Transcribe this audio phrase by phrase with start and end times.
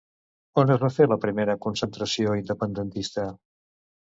[0.61, 3.29] On es va fer la primera concentració independentista?